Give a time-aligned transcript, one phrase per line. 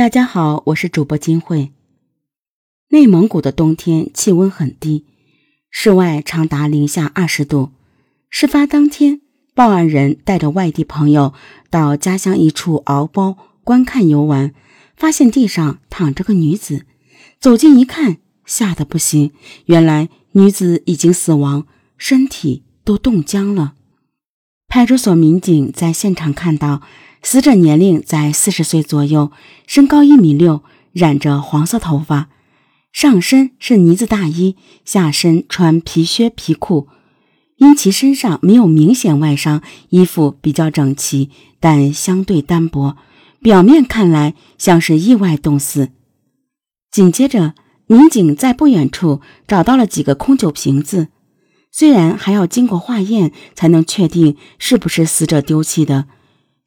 [0.00, 1.72] 大家好，我是主播金慧。
[2.88, 5.04] 内蒙古的冬天气温很低，
[5.70, 7.72] 室外长达零下二十度。
[8.30, 9.20] 事发当天，
[9.54, 11.34] 报案人带着外地朋友
[11.68, 14.54] 到家乡一处敖包观看游玩，
[14.96, 16.86] 发现地上躺着个女子，
[17.38, 19.32] 走近一看，吓得不行。
[19.66, 21.66] 原来女子已经死亡，
[21.98, 23.74] 身体都冻僵了。
[24.66, 26.80] 派出所民警在现场看到。
[27.22, 29.30] 死者年龄在四十岁左右，
[29.66, 30.62] 身高一米六，
[30.92, 32.30] 染着黄色头发，
[32.92, 36.88] 上身是呢子大衣，下身穿皮靴皮裤。
[37.56, 41.28] 因其身上没有明显外伤，衣服比较整齐，
[41.60, 42.96] 但相对单薄，
[43.42, 45.90] 表面看来像是意外冻死。
[46.90, 47.54] 紧接着，
[47.86, 51.08] 民警在不远处找到了几个空酒瓶子，
[51.70, 56.06] 虽然还要经过化验才能确定是不是死者丢弃的。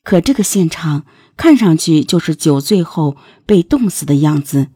[0.04, 4.68] 可这个现场看上去就是酒醉后被冻死的样子。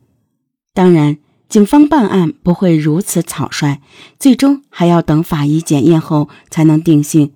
[0.74, 1.18] 当然，
[1.50, 3.82] 警方办案不会如此草率，
[4.20, 7.34] 最终还要等法医检验后才能定性。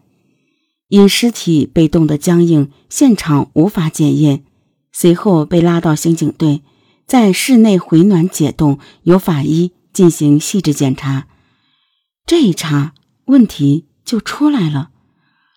[0.90, 4.44] 因尸体被冻得僵硬，现场无法检验，
[4.92, 6.62] 随后被拉到刑警队，
[7.06, 11.28] 在室内回暖解冻，由法医进行细致检查。
[12.26, 12.94] 这一查，
[13.26, 14.90] 问题就出来了。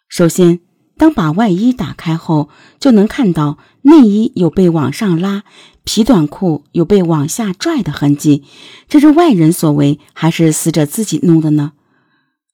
[0.08, 0.60] 首先，
[0.96, 5.42] 当把外衣打开后，就能看到内衣有被往上拉，
[5.82, 8.44] 皮短裤有被往下拽的痕迹。
[8.88, 11.72] 这是外人所为，还是死者自己弄的呢？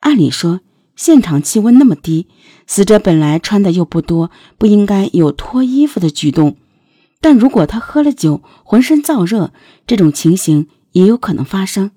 [0.00, 0.60] 按理说，
[0.96, 2.28] 现场气温那么低，
[2.66, 6.56] 死者本来穿的又不多，不应该有脱衣服的举动。
[7.20, 9.52] 但如果他喝了酒，浑身燥热，
[9.86, 11.90] 这种情形也有可能发生。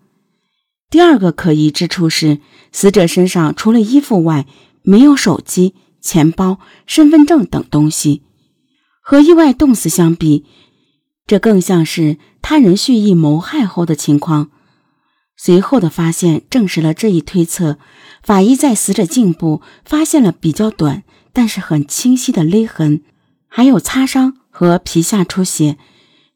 [0.89, 2.39] 第二个可疑之处是，
[2.73, 4.45] 死者身上除了衣服外，
[4.81, 5.73] 没有手机。
[6.03, 8.21] 钱包、身份证等东西，
[9.01, 10.45] 和意外冻死相比，
[11.25, 14.51] 这更像是他人蓄意谋害后的情况。
[15.37, 17.79] 随后的发现证实了这一推测。
[18.21, 23.01] 法医在死者颈部发现了比较短但是很清晰的勒痕，
[23.47, 25.77] 还有擦伤和皮下出血，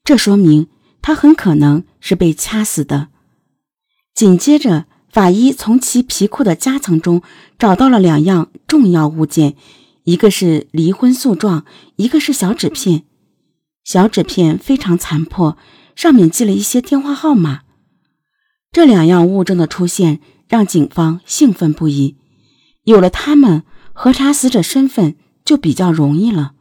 [0.03, 0.67] 这说明
[1.01, 3.09] 他很可能是被掐死的。
[4.15, 4.85] 紧接着。
[5.09, 7.21] 法医从其皮裤的夹层中
[7.57, 9.55] 找到了两样重要物件，
[10.03, 13.03] 一个是离婚诉状，一个是小纸片。
[13.83, 15.57] 小纸片非常残破，
[15.95, 17.61] 上面记了一些电话号码。
[18.71, 22.17] 这两样物证的出现让警方兴奋不已，
[22.83, 23.63] 有了它们，
[23.93, 26.51] 核查死者身份就比较容易了。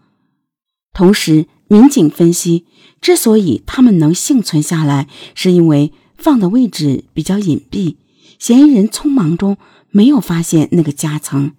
[0.92, 2.64] 同时，民警分析，
[3.00, 7.96] 之所以他们能幸存下来，是因为放的位置比较隐蔽。
[8.38, 9.56] 嫌疑人匆忙中
[9.90, 11.52] 没有发现那个夹层。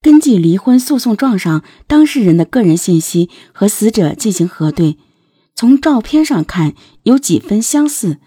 [0.00, 4.96] 根据离婚诉讼状上当事人的个人信息和死者进行核对，
[5.54, 8.18] 从照片上看有几分相似，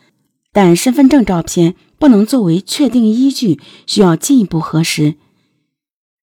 [0.52, 5.16] 但身份证照片不能作为确定依据，需要进一步核实。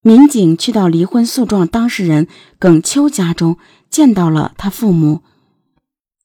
[0.03, 2.29] 民警去到离婚诉状当事人
[2.59, 3.57] 耿秋家中，
[3.89, 5.23] 见到了他父母。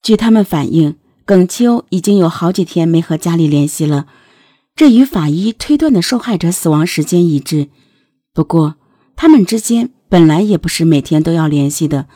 [0.01, 4.05] 据他们反映，耿秋已经有好几天没和家里联系了。
[4.75, 7.69] 这与法医推断的受害者死亡时间一致，
[8.33, 8.75] 不过
[9.15, 12.07] 他们之间本来也不是每天都要联系的。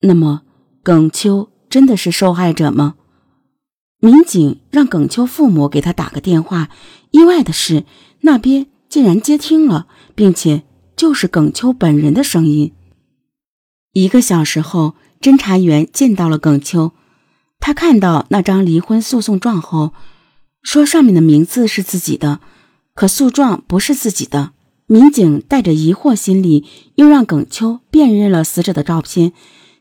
[0.00, 0.42] 那么，
[0.82, 2.96] 耿秋真的是受害者吗？
[4.00, 6.70] 民警让耿秋父母给他打个电话，
[7.12, 7.84] 意外的是，
[8.22, 10.64] 那边竟然接听了，并且
[10.96, 12.72] 就是耿秋本人的声音。
[13.92, 16.92] 一个小时后，侦查员见到了耿秋，
[17.60, 19.92] 他看到那张离婚诉讼状后。
[20.62, 22.40] 说上面的名字是自己的，
[22.94, 24.52] 可诉状不是自己的。
[24.86, 26.66] 民警带着疑惑心理，
[26.96, 29.32] 又让耿秋辨认了死者的照片，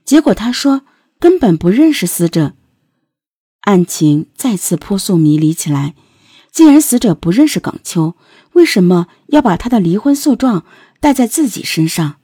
[0.05, 0.83] 结果他说
[1.19, 2.53] 根本不认识死者。
[3.61, 5.95] 案情再次扑朔迷离起来。
[6.51, 8.15] 既然死者不认识耿秋，
[8.53, 10.65] 为什么要把他的离婚诉状
[10.99, 12.17] 带在自己身上？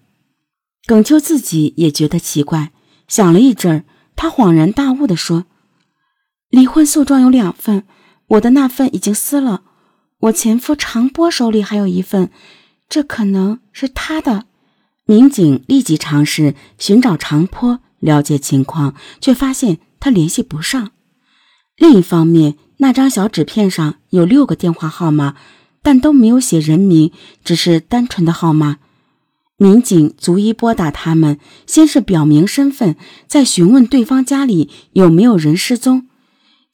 [0.85, 2.72] 耿秋自己也觉得奇怪，
[3.07, 3.83] 想了一阵儿，
[4.16, 5.46] 他恍然大悟地说
[6.49, 7.84] ：“离婚诉状有两份。”
[8.27, 9.61] 我的那份已经撕了，
[10.19, 12.31] 我前夫长波手里还有一份，
[12.89, 14.45] 这可能是他的。
[15.05, 20.91] 民警立即尝试寻找长坡了解情况，却发现他联系不上。
[21.77, 25.35] 另一方面，那张小纸片上有六个电话号码，
[25.83, 27.11] 但都没有写人名，
[27.43, 28.77] 只是单纯的号码。
[29.57, 32.95] 民警逐一拨打他们，先是表明身份，
[33.27, 36.07] 再询问对方家里有没有人失踪。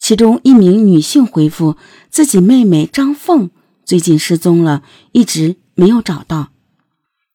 [0.01, 1.77] 其中一名女性回复，
[2.09, 3.51] 自己妹妹张凤
[3.85, 4.81] 最近失踪了，
[5.11, 6.49] 一直没有找到。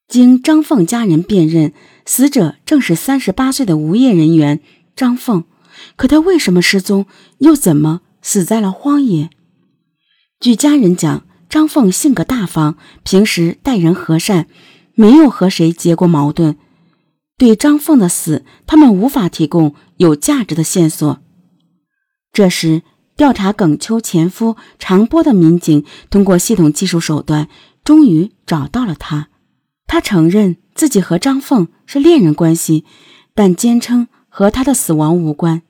[0.09, 1.73] 经张凤家人辨认，
[2.05, 4.61] 死者正是三十八岁的无业人员
[4.97, 5.45] 张凤，
[5.95, 7.07] 可他为什么失踪？
[7.39, 9.31] 又怎么死在了荒野？
[10.41, 14.49] 据家人讲，张凤性格大方，平时待人和善，
[14.95, 16.57] 没有和谁结过矛盾。
[17.39, 21.21] 对张凤的死，他们无法提供有价值的线索。
[22.37, 22.83] 这时，
[23.17, 27.49] 调查耿秋前夫常波的民警通过系统技术手段，
[27.83, 29.29] 终于找到了他。
[29.87, 32.85] 他承认自己和张凤是恋人关系，
[33.35, 35.63] 但坚称和他的死亡无关。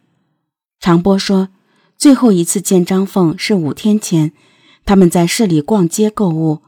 [0.81, 1.51] 常波说，
[1.97, 4.33] 最后一次见张凤是五天前，
[4.85, 6.63] 他们在市里逛街购物，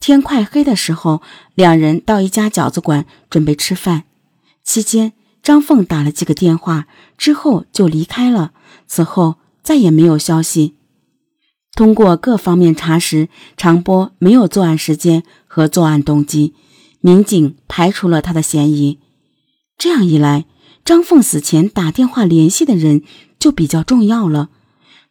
[0.00, 1.22] 天快黑的时候，
[1.54, 4.02] 两人到一家饺子馆准备吃饭。
[4.64, 5.12] 期间，
[5.44, 8.50] 张凤打了几个电话，之后就离开了。
[8.88, 10.74] 此后再也没有消息。
[11.74, 16.54] 通过各方面查实，常波没有作案时间和作案动机，
[17.00, 19.00] 民警排除了他的嫌疑。
[19.76, 20.44] 这样一来，
[20.84, 23.02] 张凤死前打电话联系的人
[23.40, 24.50] 就比较重要了。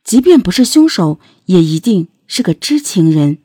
[0.06, 3.40] 即便不是凶手，也一定是个知情人。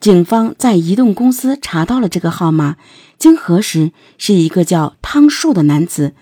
[0.00, 2.76] 警方在移动公司查到了这个号码，
[3.16, 6.14] 经核实是一个叫汤树的男子。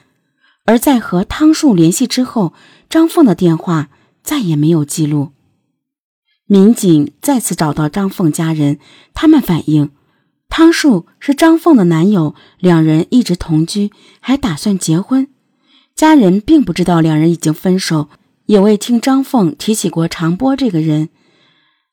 [0.64, 2.54] 而在和汤树联系之后，
[2.88, 3.88] 张凤的电话
[4.22, 5.32] 再也没有记录。
[6.46, 8.78] 民警再次找到张凤家人，
[9.14, 9.90] 他们反映，
[10.48, 15.28] 汤树是张凤的男友，两人一直同居，还打算结婚。
[15.94, 18.08] 家人并不知道两人已经分手，
[18.46, 21.08] 也未听张凤提起过长波这个人。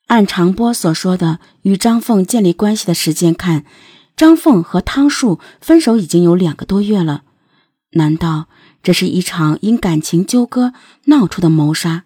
[0.06, 3.64] 按常波所说的与张凤建立关系的时间看，
[4.16, 7.22] 张凤和汤树分手已经有两个多月了。
[7.92, 8.46] 难道
[8.82, 10.72] 这是一场因感情纠葛
[11.04, 12.04] 闹出的谋杀？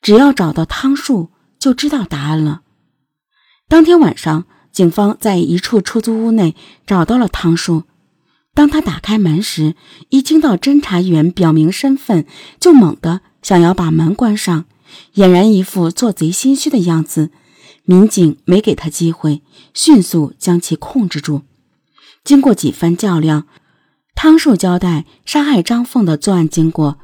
[0.00, 2.62] 只要找到汤树，就知道答案了。
[3.68, 6.54] 当天晚上，警方在一处出租屋内
[6.86, 7.84] 找到了汤树。
[8.52, 9.74] 当他打开门时，
[10.10, 12.26] 一听到侦查员表明身份，
[12.60, 14.66] 就猛地想要把门关上。
[15.14, 17.30] 俨然一副做贼心虚的样子，
[17.84, 19.42] 民警没给他机会，
[19.72, 21.42] 迅速将其控制住。
[22.22, 23.46] 经过几番较量，
[24.14, 26.98] 汤树交代杀害张凤的作案经过。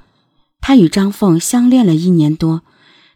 [0.62, 2.62] 他与张凤相恋了一年多，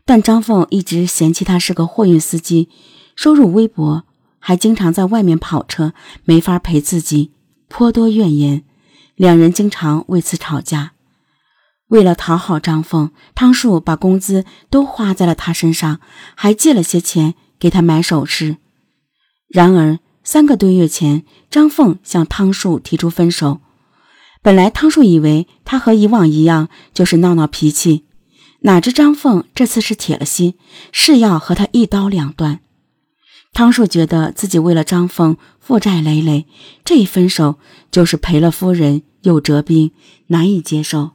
[0.04, 2.68] 但张凤一直嫌弃他是个货运司机，
[3.14, 4.04] 收入微薄，
[4.38, 5.92] 还经常在外面跑车，
[6.24, 7.32] 没法陪自己，
[7.68, 8.64] 颇多怨言。
[9.14, 10.92] 两人经常为此吵架。
[11.88, 16.00] 为了讨好张凤，汤树把工资都花在了他身上，
[16.34, 18.56] 还借了些钱给他买首饰。
[19.48, 23.60] 然而三个多月前，张凤向汤树提出分手。
[24.44, 28.04] 本来汤树以为他和以往一样，就是闹闹脾气，
[28.60, 30.52] 哪知张凤这次是铁了心，
[30.92, 32.60] 誓要和他一刀两断。
[33.54, 36.44] 汤树觉得自己为了张凤负债累累，
[36.84, 37.58] 这一分手
[37.90, 39.92] 就是赔了夫人又折兵，
[40.26, 41.12] 难以接受。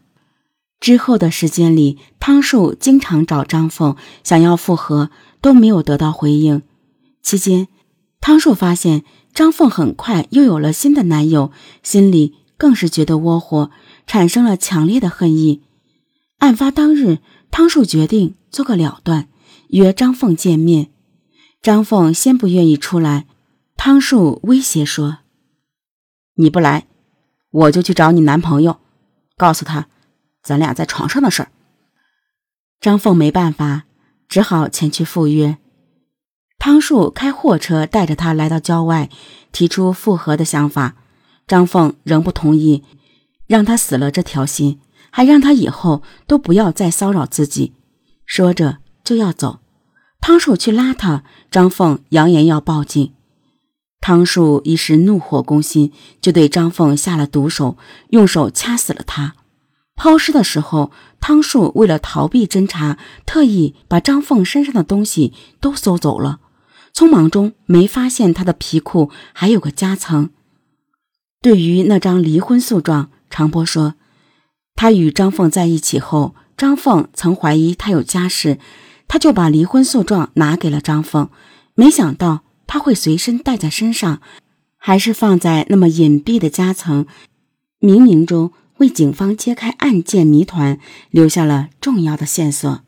[0.79, 6.63] 之后的时间里，汤树经常找张凤想要复合，都没有得到回应。
[7.21, 7.67] 期间，
[8.19, 9.03] 汤树发现
[9.35, 11.51] 张凤很快又有了新的男友，
[11.83, 13.71] 心里更是觉得窝火，
[14.05, 15.63] 产生了强烈的恨意。
[16.39, 17.19] 案发当日，
[17.49, 19.29] 汤树决定做个了断，
[19.69, 20.91] 约张凤见面。
[21.61, 23.25] 张凤先不愿意出来，
[23.77, 25.19] 汤树威胁说
[26.35, 26.87] ：“你不来，
[27.49, 28.79] 我就去找你男朋友，
[29.35, 29.87] 告诉他。”
[30.43, 31.51] 咱俩在床上的事儿，
[32.79, 33.83] 张凤没办法，
[34.27, 35.57] 只好前去赴约。
[36.57, 39.09] 汤树开货车带着他来到郊外，
[39.51, 40.95] 提出复合的想法。
[41.49, 42.83] 张凤仍不同意，
[43.47, 44.79] 让他死了这条心，
[45.09, 47.73] 还让他以后都不要再骚扰自己。
[48.23, 49.57] 说着就要走，
[50.21, 53.13] 汤树去拉他，张凤扬言要报警。
[53.99, 55.91] 汤树一时怒火攻心，
[56.21, 57.77] 就对张凤下了毒手，
[58.11, 59.33] 用手掐死了他。
[59.95, 66.39] 抛尸的时候，汤树为了逃避侦查，特意把张凤身上的东西都搜走了。
[66.93, 70.29] 匆忙中没发现她的皮裤还有个夹层。
[71.41, 73.95] 对于那张离婚诉状，常波说，
[74.75, 78.59] 他与张凤在一起后，张凤曾怀疑他有家室，
[79.07, 81.29] 他就把离婚诉状拿给了张凤，
[81.75, 84.21] 没想到他会随身带在身上，
[84.77, 87.05] 还是放在那么隐蔽的夹层，
[87.79, 88.51] 冥冥中。
[88.79, 90.79] 为警方揭开案件谜团
[91.09, 92.79] 留下了重要的线索。